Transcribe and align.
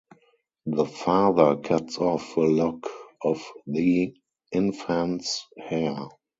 The 0.65 0.87
father 0.87 1.57
cuts 1.57 1.99
off 1.99 2.35
a 2.35 2.39
lock 2.41 2.89
of 3.23 3.39
the 3.67 4.15
infant's 4.51 5.45
hair. 5.59 6.07